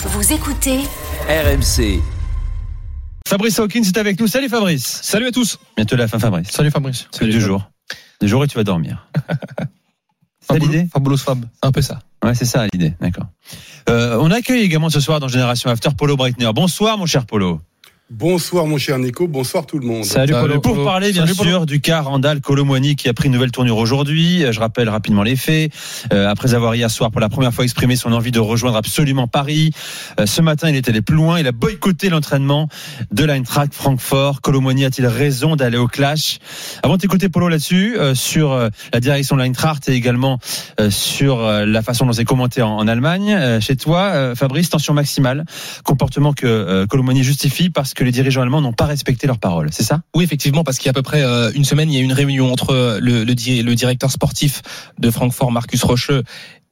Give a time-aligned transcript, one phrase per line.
[0.00, 0.78] Vous écoutez
[1.28, 2.00] RMC.
[3.26, 4.28] Fabrice Hawkins est avec nous.
[4.28, 5.00] Salut Fabrice.
[5.02, 5.58] Salut à tous.
[5.76, 6.50] Bientôt la fin Fabrice.
[6.52, 7.08] Salut Fabrice.
[7.10, 7.68] C'est deux jours.
[8.20, 9.08] Deux jours et tu vas dormir.
[10.40, 10.86] c'est l'idée?
[10.92, 11.44] Fabulos Fab.
[11.62, 11.98] Un peu ça.
[12.24, 12.94] Ouais, c'est ça l'idée.
[13.00, 13.26] D'accord.
[13.88, 16.50] Euh, on accueille également ce soir dans Génération After Polo Breitner.
[16.54, 17.60] Bonsoir mon cher Polo.
[18.10, 20.02] Bonsoir mon cher Nico, bonsoir tout le monde.
[20.02, 20.60] Salut, Salut, Polo.
[20.62, 20.84] Pour Polo.
[20.86, 21.50] parler bien Salut, Polo.
[21.50, 24.44] sûr du cas Randall Colomwani qui a pris une nouvelle tournure aujourd'hui.
[24.46, 25.70] Euh, Je rappelle rapidement les faits.
[26.14, 29.28] Euh, après avoir hier soir pour la première fois exprimé son envie de rejoindre absolument
[29.28, 29.72] Paris,
[30.18, 31.38] euh, ce matin il est allé plus loin.
[31.38, 32.70] Il a boycotté l'entraînement
[33.12, 34.40] de l'Eintracht Francfort.
[34.40, 36.38] Colomwani a-t-il raison d'aller au clash?
[36.82, 40.38] Avant de t'écouter Polo là-dessus, euh, sur euh, la direction de l'Eintracht et également
[40.80, 44.34] euh, sur euh, la façon dont c'est commenté en, en Allemagne, euh, chez toi, euh,
[44.34, 45.44] Fabrice, tension maximale,
[45.84, 49.68] comportement que euh, Colomwani justifie parce que les dirigeants allemands n'ont pas respecté leurs paroles.
[49.72, 50.00] C'est ça?
[50.14, 52.00] Oui, effectivement, parce qu'il y a à peu près euh, une semaine, il y a
[52.00, 54.62] eu une réunion entre di- le directeur sportif
[54.98, 56.22] de Francfort, Marcus Rocheux,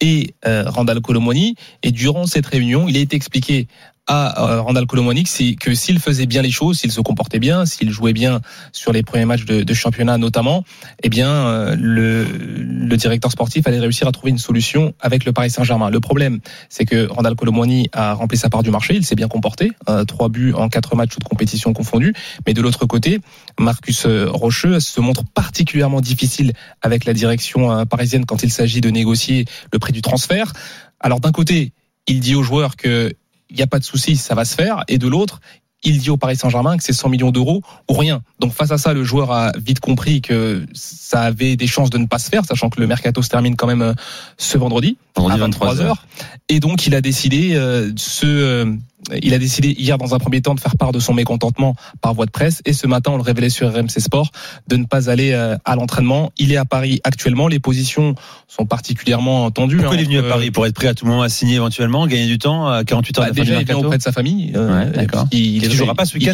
[0.01, 1.55] et euh, Randall Colomoni.
[1.83, 3.67] Et durant cette réunion, il a été expliqué
[4.07, 7.39] à euh, Randall Colomoni que, c'est- que s'il faisait bien les choses, s'il se comportait
[7.39, 8.41] bien, s'il jouait bien
[8.73, 10.65] sur les premiers matchs de, championnat notamment,
[11.03, 15.51] eh bien, euh, le, directeur sportif allait réussir à trouver une solution avec le Paris
[15.51, 15.91] Saint-Germain.
[15.91, 19.29] Le problème, c'est que Randall Colomoni a rempli sa part du marché, il s'est bien
[19.29, 22.15] comporté, euh, trois buts en quatre matchs de compétition confondus,
[22.47, 23.21] mais de l'autre côté,
[23.59, 29.45] Marcus Rocheux se montre particulièrement difficile avec la direction parisienne quand il s'agit de négocier
[29.73, 30.55] le prix du transfert.
[31.01, 31.73] Alors d'un côté,
[32.07, 33.13] il dit aux joueurs que
[33.51, 35.41] il n'y a pas de souci, ça va se faire, et de l'autre,
[35.87, 38.23] il dit au Paris Saint-Germain que c'est 100 millions d'euros ou rien.
[38.41, 41.99] Donc face à ça, le joueur a vite compris que ça avait des chances de
[41.99, 43.95] ne pas se faire, sachant que le mercato se termine quand même euh,
[44.37, 46.07] ce vendredi Vendredi à 23 23 heures.
[46.49, 48.75] Et donc il a décidé euh, ce euh,
[49.23, 52.15] il a décidé hier dans un premier temps de faire part de son mécontentement par
[52.15, 54.31] voie de presse et ce matin on le révélait sur RMC Sport
[54.69, 56.33] de ne pas aller euh, à l'entraînement.
[56.39, 58.15] Il est à Paris actuellement, les positions
[58.49, 59.77] sont particulièrement tendues.
[59.77, 60.51] Pourquoi hein, il est venu à Paris?
[60.51, 63.25] Pour être prêt à tout moment à signer éventuellement, gagner du temps à 48 heures
[63.27, 64.53] bah, de la fin du déjà, il auprès de sa famille.
[64.57, 65.07] euh, Ouais.
[65.33, 66.33] Il, Il ne jouera pas ce week-end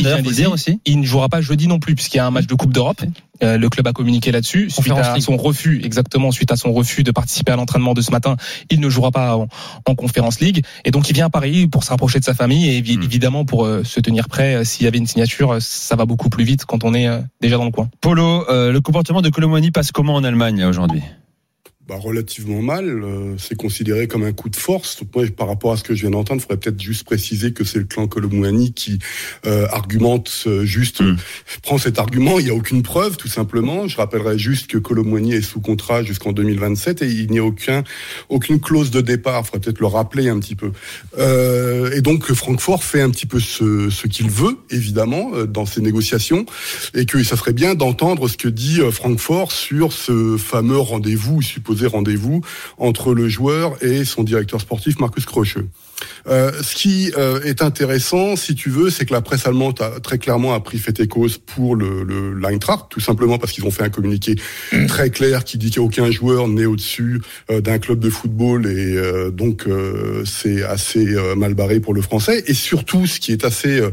[0.52, 0.80] aussi.
[0.84, 3.02] Il ne jouera pas jeudi non plus puisqu'il y a un match de Coupe d'Europe.
[3.42, 7.02] Euh, le club a communiqué là-dessus suite à son refus, exactement suite à son refus
[7.02, 8.36] de participer à l'entraînement de ce matin.
[8.70, 9.48] Il ne jouera pas en,
[9.86, 12.68] en conférence League et donc il vient à Paris pour se rapprocher de sa famille
[12.70, 13.02] et Hmm.
[13.02, 14.54] évidemment pour euh, se tenir prêt.
[14.56, 17.08] euh, S'il y avait une signature, ça va beaucoup plus vite quand on est
[17.40, 17.88] déjà dans le coin.
[18.00, 21.02] Polo, le comportement de Colomoni passe comment en Allemagne aujourd'hui?
[21.88, 25.00] Bah, relativement mal, euh, c'est considéré comme un coup de force.
[25.16, 27.64] Moi, par rapport à ce que je viens d'entendre, il faudrait peut-être juste préciser que
[27.64, 29.00] c'est le clan Colomouani qui
[29.46, 31.06] euh, argumente euh, juste, Mm.
[31.08, 31.16] euh,
[31.62, 33.88] prend cet argument, il n'y a aucune preuve tout simplement.
[33.88, 37.82] Je rappellerai juste que Colomouani est sous contrat jusqu'en 2027 et il n'y a aucun,
[38.28, 40.70] aucune clause de départ, il faudrait peut-être le rappeler un petit peu.
[41.18, 45.66] Euh, et donc Francfort fait un petit peu ce, ce qu'il veut, évidemment, euh, dans
[45.66, 46.46] ses négociations,
[46.94, 51.42] et que ça serait bien d'entendre ce que dit euh, Francfort sur ce fameux rendez-vous,
[51.42, 52.42] supposé rendez-vous,
[52.78, 55.68] entre le joueur et son directeur sportif, Marcus Crocheux.
[56.26, 60.00] Euh, ce qui euh, est intéressant, si tu veux, c'est que la presse allemande a
[60.00, 63.64] très clairement a pris fait et cause pour le, le l'Eintracht, tout simplement parce qu'ils
[63.64, 64.34] ont fait un communiqué
[64.88, 69.30] très clair qui dit qu'aucun joueur n'est au-dessus euh, d'un club de football et euh,
[69.30, 72.42] donc euh, c'est assez euh, mal barré pour le français.
[72.46, 73.90] Et surtout, ce qui est assez euh,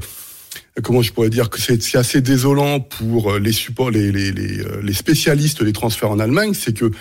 [0.83, 4.61] comment je pourrais dire que c'est c'est assez désolant pour les supports, les, les, les,
[4.81, 6.91] les spécialistes des transferts en Allemagne, c'est que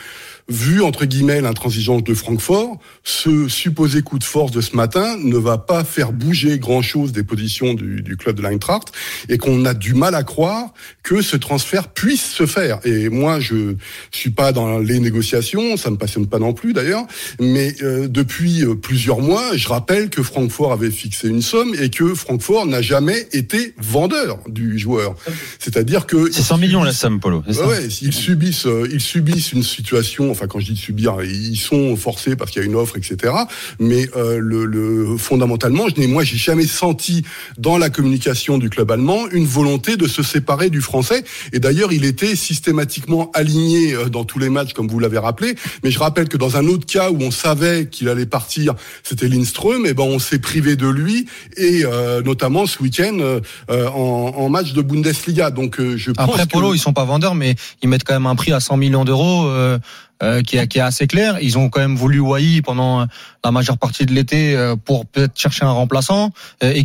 [0.48, 5.36] vu entre guillemets l'intransigeance de Francfort, ce supposé coup de force de ce matin ne
[5.36, 8.92] va pas faire bouger grand chose des positions du, du club de l'Eintracht
[9.28, 10.72] et qu'on a du mal à croire
[11.02, 12.80] que ce transfert puisse se faire.
[12.84, 13.74] Et moi, je
[14.10, 17.04] suis pas dans les négociations, ça me passionne pas non plus d'ailleurs,
[17.40, 21.90] mais euh, depuis euh, plusieurs mois, je rappelle que Francfort avait fixé une somme et
[21.90, 25.14] que Francfort n'a jamais été vendeur du joueur.
[25.58, 27.42] C'est-à-dire que C'est 100 millions la somme, Polo.
[27.46, 30.30] ouais, ils subissent, euh, ils subissent une situation.
[30.38, 33.34] Enfin, quand je dis subir, ils sont forcés parce qu'il y a une offre, etc.
[33.80, 37.24] Mais euh, le, le fondamentalement, je n'ai, moi, j'ai jamais senti
[37.58, 41.24] dans la communication du club allemand une volonté de se séparer du français.
[41.52, 45.56] Et d'ailleurs, il était systématiquement aligné euh, dans tous les matchs, comme vous l'avez rappelé.
[45.82, 49.26] Mais je rappelle que dans un autre cas où on savait qu'il allait partir, c'était
[49.28, 49.86] Lindström.
[49.86, 51.26] Et ben, on s'est privé de lui
[51.56, 53.40] et euh, notamment ce week-end euh,
[53.70, 55.50] euh, en, en match de Bundesliga.
[55.50, 58.14] Donc, euh, je pense Après, que- Polo, ils sont pas vendeurs, mais ils mettent quand
[58.14, 59.46] même un prix à 100 millions d'euros.
[59.48, 59.78] euh,
[60.22, 61.38] euh, qui, est, qui est assez clair.
[61.40, 63.06] Ils ont quand même voulu Wai pendant
[63.44, 66.32] la majeure partie de l'été euh, pour peut-être chercher un remplaçant
[66.62, 66.84] euh, et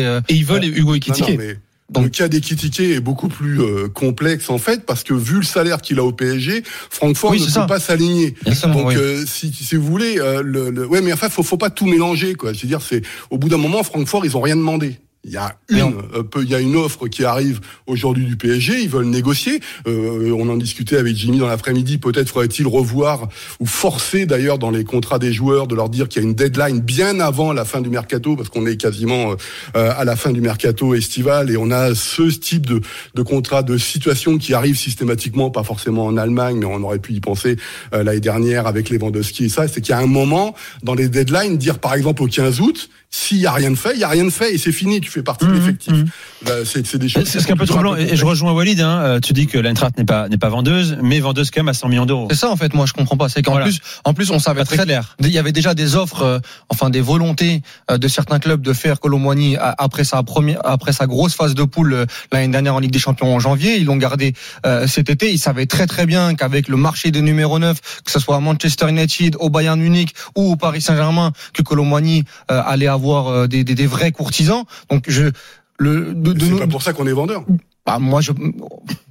[0.00, 0.98] euh, Et ils veulent Hugo non,
[1.38, 1.56] mais
[1.90, 5.42] Donc- le cas d'Ekitike est beaucoup plus euh, complexe en fait parce que vu le
[5.42, 7.66] salaire qu'il a au PSG, Francfort Oui, ne peut ça.
[7.66, 8.34] pas s'aligner.
[8.68, 8.94] Donc oui.
[8.96, 11.86] euh, si, si vous voulez, euh, le, le- ouais, mais enfin faut faut pas tout
[11.86, 12.52] mélanger quoi.
[12.52, 15.00] Je veux dire, c'est au bout d'un moment, Francfort ils ont rien demandé.
[15.24, 18.82] Il y a une, euh, il y a une offre qui arrive aujourd'hui du PSG.
[18.82, 19.60] Ils veulent négocier.
[19.86, 21.98] Euh, on en discutait avec Jimmy dans l'après-midi.
[21.98, 23.28] Peut-être faudrait-il revoir
[23.60, 26.34] ou forcer d'ailleurs dans les contrats des joueurs de leur dire qu'il y a une
[26.34, 29.34] deadline bien avant la fin du mercato, parce qu'on est quasiment
[29.76, 32.80] euh, à la fin du mercato estival et on a ce type de,
[33.14, 37.12] de contrat de situation qui arrive systématiquement, pas forcément en Allemagne, mais on aurait pu
[37.12, 37.56] y penser
[37.94, 39.68] euh, l'année dernière avec Lewandowski et ça.
[39.68, 42.88] C'est qu'il y a un moment dans les deadlines dire par exemple au 15 août.
[43.12, 45.00] S'il y a rien de fait, il y a rien de fait et c'est fini.
[45.00, 45.92] Tu fais partie de Mhm, l'effectif.
[45.92, 46.06] mhm.
[46.46, 47.24] Là, C'est c'est des choses.
[47.24, 47.96] C'est ce qui est un peu troublant.
[47.96, 48.80] Et et je rejoins Walid.
[48.80, 51.68] Hein, euh, tu dis que l'Eintracht n'est pas n'est pas vendeuse, mais vendeuse quand même
[51.68, 52.28] à 100 millions d'euros.
[52.30, 53.28] C'est ça en fait, moi je comprends pas.
[53.28, 53.66] C'est qu'en Voilà.
[53.66, 55.16] plus, en plus on savait très très clair.
[55.20, 58.72] Il y avait déjà des offres, euh, enfin des volontés euh, de certains clubs de
[58.72, 62.76] faire Colomboigny a- après sa première, après sa grosse phase de poule euh, l'année dernière
[62.76, 63.76] en Ligue des Champions en janvier.
[63.78, 64.34] Ils l'ont gardé
[64.66, 65.32] euh, cet été.
[65.32, 68.40] Ils savaient très très bien qu'avec le marché des numéros 9, que ce soit à
[68.40, 72.22] Manchester United, au Bayern Munich ou au Paris Saint-Germain, que Colomboigny
[72.52, 74.64] euh, allait avoir euh, des, des, des vrais courtisans.
[74.90, 75.30] Donc je
[75.78, 77.44] le de, de C'est pas pour ça qu'on est vendeur.
[77.86, 78.32] bah, moi je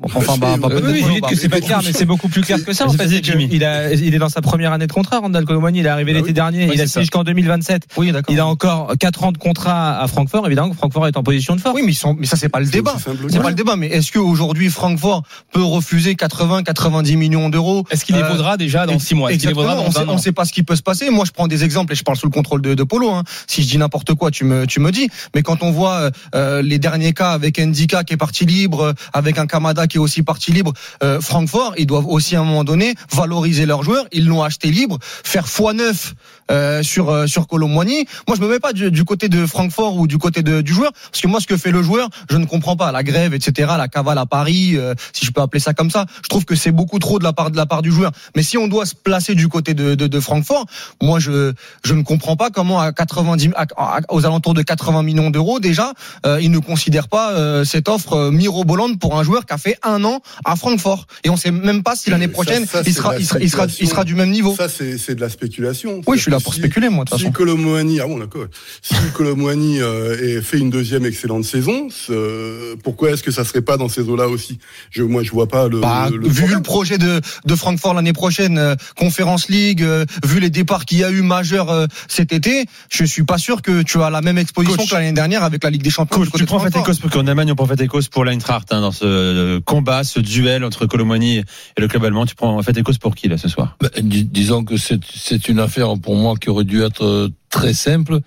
[0.01, 2.30] enfin bah, bah, Oui, oui, dites bah, que c'est pas peut-être- clair, mais c'est beaucoup
[2.30, 2.88] plus clair que ça.
[2.88, 3.50] En fait, que Jimmy.
[3.51, 5.19] il a, il est dans sa première année de contrat.
[5.19, 6.34] Randall Colomani, il est arrivé Bah l'été oui.
[6.34, 6.68] dernier.
[6.68, 7.84] Ouais, il a signé jusqu'en 2027.
[7.98, 8.34] Oui, d'accord.
[8.34, 10.46] Il a encore 4 ans de contrat à Francfort.
[10.48, 11.75] Évidemment que Francfort est en position de force.
[11.75, 12.96] Oui, mais, ils sont, mais ça, c'est pas le débat.
[13.30, 13.75] C'est pas le débat.
[13.75, 17.86] Mais est-ce qu'aujourd'hui, Francfort peut refuser 80, 90 millions d'euros?
[17.92, 19.31] Est-ce qu'il les Euh, vaudra déjà dans six mois?
[19.34, 19.86] Exactement.
[19.86, 21.10] on, un sait, pas ce qui peut se passer.
[21.10, 23.10] Moi, je prends des exemples et je parle sous le contrôle de, de Polo.
[23.12, 23.24] Hein.
[23.48, 25.10] Si je dis n'importe quoi, tu me, tu me dis.
[25.36, 28.94] Mais quand on voit euh, les derniers cas avec Ndika qui est parti libre, euh,
[29.13, 30.72] avec un Kamada qui est aussi parti libre,
[31.04, 34.06] euh, Francfort, ils doivent aussi à un moment donné valoriser leurs joueurs.
[34.14, 36.14] Ils l'ont acheté libre, faire x9
[36.51, 38.06] euh, sur euh, sur Colomboigny.
[38.28, 40.74] Moi, je me mets pas du, du côté de Francfort ou du côté de, du
[40.74, 42.92] joueur, parce que moi, ce que fait le joueur, je ne comprends pas.
[42.92, 46.06] La grève, etc., la cavale à Paris, euh, si je peux appeler ça comme ça,
[46.24, 48.12] je trouve que c'est beaucoup trop de la part de la part du joueur.
[48.36, 50.66] Mais si on doit se placer du côté de, de, de Francfort,
[51.01, 51.54] moi, je
[51.84, 55.60] je ne comprends pas comment à 90 à- à- aux alentours de 80 millions d'euros
[55.60, 55.94] déjà,
[56.25, 59.78] euh, ils ne considèrent pas euh, cette offre mirobolante pour un joueur qui a fait
[59.84, 61.06] un an à Francfort.
[61.24, 63.66] Et on sait même pas si l'année prochaine ça, il sera il sera il sera,
[63.80, 64.56] il sera du même niveau.
[64.56, 66.02] Ça, c'est c'est de la spéculation.
[66.07, 67.34] Oui, je suis là Pour si- spéculer, moi, de toute Si façon.
[67.34, 68.46] Colomboigny, ah bon, d'accord.
[68.82, 73.62] Si Colomboigny euh, ait fait une deuxième excellente saison, euh, pourquoi est-ce que ça serait
[73.62, 74.60] pas dans ces eaux-là aussi?
[74.92, 75.80] Je, Moi, je vois pas le.
[75.80, 76.58] Bah, le- le vu problème.
[76.58, 80.98] le projet de, de Francfort l'année prochaine, euh, Conférence League, euh, vu les départs qu'il
[81.00, 84.22] y a eu majeurs euh, cet été, je suis pas sûr que tu as la
[84.22, 84.90] même exposition Coach.
[84.90, 86.20] que l'année dernière avec la Ligue des Champions.
[86.20, 88.82] Coach, tu prends fait cause parce qu'en Allemagne on prend fait cause pour l'Eintracht hein,
[88.82, 91.44] dans ce euh, combat, ce duel entre Colomani et
[91.78, 92.26] le club allemand.
[92.26, 93.78] Tu prends fait cause pour qui là ce soir?
[93.82, 97.30] Ben, dis- disons que c'est c'est une affaire pour moi qui aurait dû être euh,
[97.50, 98.20] très simple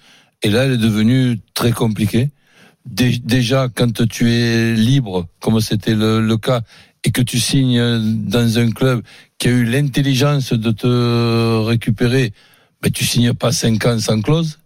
[0.42, 2.30] et là elle est devenue très compliquée.
[2.86, 6.62] Dé- Déjà quand tu es libre comme c'était le, le cas
[7.04, 7.80] et que tu signes
[8.26, 9.02] dans un club
[9.38, 12.32] qui a eu l'intelligence de te récupérer,
[12.80, 14.58] ben tu signes pas cinq ans sans clause.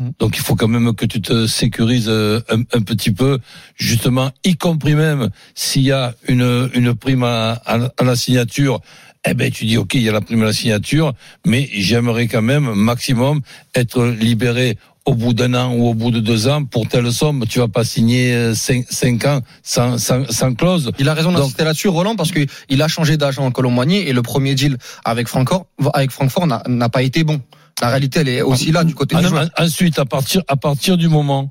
[0.00, 0.12] Mhm.
[0.18, 3.38] Donc il faut quand même que tu te sécurises euh, un, un petit peu,
[3.76, 8.80] justement, y compris même s'il y a une, une prime à, à, à la signature,
[9.24, 11.12] eh ben tu dis ok, il y a la prime à la signature,
[11.46, 13.40] mais j'aimerais quand même maximum
[13.74, 17.44] être libéré au bout d'un an ou au bout de deux ans pour telle somme.
[17.48, 20.92] Tu vas pas signer euh, cinq, cinq ans sans, sans, sans clause.
[21.00, 24.12] Il a raison d'insister là-dessus, Roland, parce que il a changé d'agent en Colomboigny et
[24.12, 27.40] le premier deal avec Francfort, avec Francfort n'a pas été bon.
[27.80, 29.48] La réalité, elle est aussi là du côté du joueur.
[29.58, 31.50] en- Ensuite, à partir, à partir du moment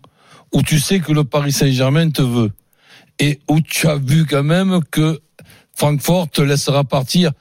[0.54, 2.52] où tu sais que le Paris Saint-Germain te veut
[3.20, 5.20] et où tu as vu quand même que
[5.76, 7.32] Francfort te laissera partir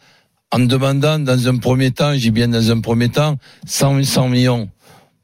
[0.53, 4.71] en demandant dans un premier temps, j'ai bien dans un premier temps, 100, 100 millions.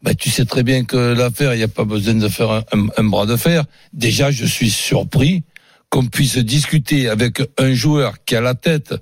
[0.03, 3.05] Ben, tu sais très bien que l'affaire, il n'y a pas besoin de faire un,
[3.05, 3.65] bras de fer.
[3.93, 5.43] Déjà, je suis surpris
[5.91, 8.95] qu'on puisse discuter avec un joueur qui a la tête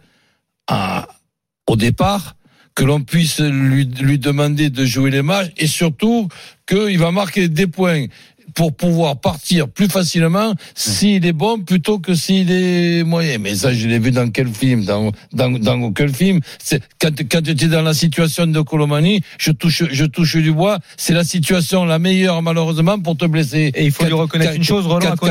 [1.66, 2.36] au départ,
[2.74, 6.28] que l'on puisse lui, lui demander de jouer les matchs et surtout
[6.66, 8.06] qu'il va marquer des points
[8.54, 13.38] pour pouvoir partir plus facilement s'il est bon plutôt que s'il est moyen.
[13.38, 14.84] Mais ça, je l'ai vu dans quel film?
[14.84, 16.40] Dans, dans, dans quel film
[17.00, 20.78] quand, quand tu es dans la situation de Colomani, je touche, je touche du bois,
[20.96, 23.72] c'est la situation la meilleure malheureusement pour te blesser.
[23.74, 25.26] Et il faut Quand- lui reconnaître quand- une chose, Roland, quand,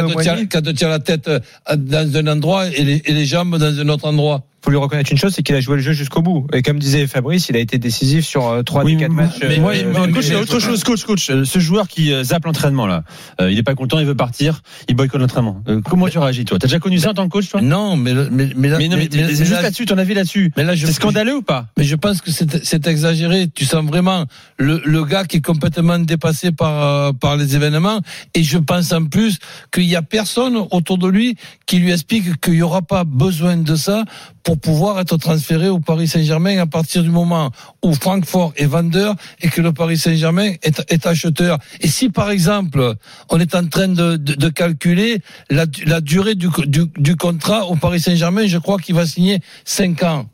[0.62, 1.40] tu as, as la tête euh,
[1.78, 4.44] dans un endroit et les, et les jambes dans un autre endroit.
[4.64, 6.48] Faut lui reconnaître une chose, c'est qu'il a joué le jeu jusqu'au bout.
[6.54, 9.36] Et comme disait Fabrice, il a été décisif sur euh, trois des quatre matchs.
[9.42, 11.30] mais, euh, moi, euh, mais, coach, il y a autre chose, coach, coach.
[11.30, 13.04] Euh, Ce joueur qui zappe l'entraînement là,
[13.42, 15.62] euh, il est pas content, il veut partir, il boycotte l'entraînement.
[15.68, 16.58] Euh, comment tu réagis toi?
[16.60, 17.62] T'as déjà connu ça en tant que coach toi?
[17.62, 19.98] Non, mais, mais, mais là, Mais non, mais, mais- mais c'est juste là- là-dessus, ton
[19.98, 20.52] avis là-dessus.
[20.56, 21.68] mais là, je- C'est scandaleux ou pas?
[21.78, 23.48] Mais je pense que c'est c'est exagéré.
[23.54, 24.26] Tu sens vraiment
[24.58, 28.00] le, le gars qui est complètement dépassé par euh, par les événements.
[28.34, 29.38] Et je pense en plus
[29.74, 33.58] qu'il y a personne autour de lui qui lui explique qu'il y aura pas besoin
[33.58, 34.06] de ça
[34.44, 39.16] pour pouvoir être transféré au Paris Saint-Germain à partir du moment où Francfort est vendeur
[39.42, 41.60] et que le Paris Saint-Germain est, est acheteur.
[41.82, 42.96] Et si par exemple
[43.30, 47.68] on est en train de, de, de calculer la, la durée du, du, du contrat
[47.68, 50.26] au Paris Saint-Germain, je crois qu'il va signer 5 ans.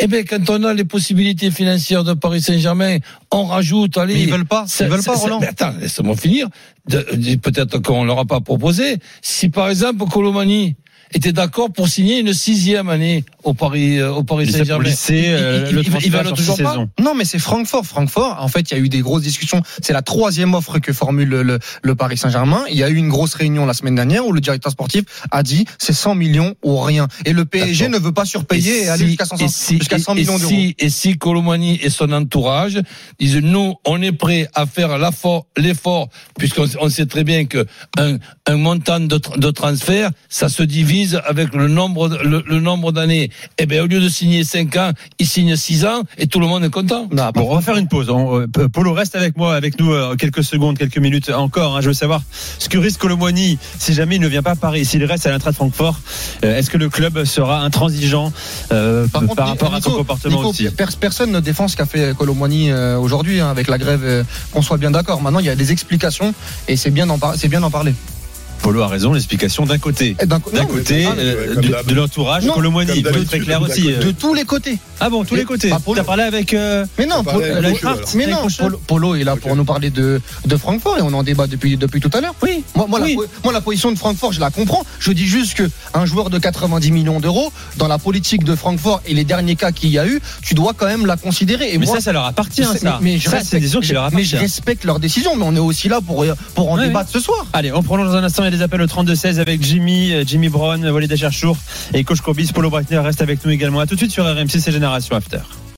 [0.00, 2.98] Eh bien, quand on a les possibilités financières de Paris Saint-Germain,
[3.32, 4.14] on rajoute, allez.
[4.14, 4.64] Mais ils veulent pas.
[4.78, 5.40] Ils veulent pas, Roland.
[5.40, 6.46] mais attends, laisse-moi finir.
[6.88, 8.98] Peut-être qu'on leur a pas proposé.
[9.22, 10.76] Si par exemple Colomani
[11.14, 14.84] était d'accord pour signer une sixième année au Paris, euh, au Paris Saint-Germain.
[15.32, 16.88] euh, il- le il- il va toujours pas saisons.
[17.00, 17.86] Non, mais c'est Francfort.
[17.86, 19.62] Francfort, en fait, il y a eu des grosses discussions.
[19.82, 22.64] C'est la troisième offre que formule le, le- le Paris Saint-Germain.
[22.70, 25.42] Il y a eu une grosse réunion la semaine dernière où le directeur sportif a
[25.42, 27.08] dit c'est 100 millions ou rien.
[27.24, 29.98] Et le PSG ne veut pas surpayer et, aller si- jusqu'à 100, et si- jusqu'à
[29.98, 30.50] 100 et- millions et d'euros.
[30.52, 32.78] si- Et si Colomani et son entourage
[33.18, 34.98] disent nous, on est prêt à faire
[35.56, 37.64] l'effort, puisqu'on on sait très bien que
[37.98, 42.92] un, un montant de transfert, ça se divise avec le nombre, de- le, le nombre
[42.92, 43.30] d'années.
[43.58, 46.46] Eh bien, au lieu de signer 5 ans, il signe 6 ans et tout le
[46.46, 47.08] monde est content.
[47.12, 48.10] Non, Bon, on va faire une pause.
[48.10, 51.76] On- euh, Polo reste avec moi, avec nous euh, quelques secondes, quelques minutes encore.
[51.76, 51.80] hein.
[51.80, 52.22] Je veux savoir
[52.58, 55.30] ce que risque Colomboigny si jamais il ne vient pas à Paris, s'il reste à
[55.30, 55.98] l'Eintracht Francfort.
[56.44, 58.32] euh, Est-ce que le club sera intransigeant
[58.72, 60.68] euh, par, contre, rapport à son Nico, comportement Nico, aussi?
[60.70, 64.00] pers- personne ne défend ce qu'a fait Colomboigny euh, aujourd'hui hein, avec la grève.
[64.04, 65.20] euh, qu'on soit bien d'accord.
[65.22, 66.34] Maintenant, il y a des explications
[66.68, 67.94] et c'est bien d'en par- c'est bien d'en parler.
[68.62, 69.12] Polo a raison.
[69.12, 70.16] L'explication d'un côté.
[70.20, 72.92] Et d'un côté, euh, de, l'entourage, Colomboigny.
[72.96, 73.92] Il faut être très clair aussi.
[73.92, 74.02] euh.
[74.04, 74.78] de tous les côtés.
[75.00, 75.70] Ah bon, tous les côtés.
[75.70, 76.54] Bah, Polo- Tu as parlé avec.
[76.54, 77.40] euh, Mais non, Polo,
[78.14, 78.46] mais non.
[78.86, 82.00] Polo, est là pour nous parler de, de Francfort et on en débat depuis, depuis
[82.00, 82.34] tout à l'heure.
[82.42, 82.64] Oui.
[82.74, 83.10] Moi, moi, Oui.
[83.12, 84.84] la, po- moi, la position de Francfort, je la comprends.
[84.98, 89.02] Je dis juste que un joueur de 90 millions d'euros, dans la politique de Francfort
[89.06, 91.72] et les derniers cas qu'il y a eu, tu dois quand même la considérer.
[91.72, 92.98] Et Mais moi, ça, ça leur appartient, ça.
[93.00, 94.40] mais, je respecte- leur mais je appartiennent.
[94.40, 96.24] respecte leurs décisions, mais on est aussi là pour,
[96.54, 97.46] pour en débattre ce soir.
[97.52, 98.47] Allez, on prolonge dans un instant.
[98.48, 101.58] A des appels au 32-16 avec Jimmy, euh, Jimmy Brown, Walid Acharchour
[101.92, 102.50] et Coach Courbis.
[102.54, 103.78] Polo Breitner reste avec nous également.
[103.78, 105.40] À tout de suite sur RMC, c'est Génération After.